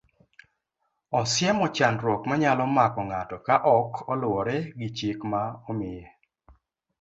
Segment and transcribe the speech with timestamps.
[1.19, 6.05] Osiemo chandruok manyalo mako ng'ato ka ok oluwore gi chik ma omiye.